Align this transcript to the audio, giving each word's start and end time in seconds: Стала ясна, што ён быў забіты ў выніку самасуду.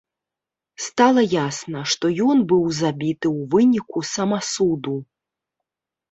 Стала 0.83 1.23
ясна, 1.33 1.83
што 1.93 2.05
ён 2.31 2.37
быў 2.51 2.63
забіты 2.77 3.27
ў 3.37 3.51
выніку 3.51 3.99
самасуду. 4.13 4.95